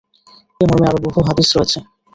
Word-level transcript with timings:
এ 0.61 0.69
মর্মে 0.69 0.87
আরো 0.89 0.99
বহু 1.05 1.19
হাদীস 1.27 1.49
রয়েছে। 1.53 1.79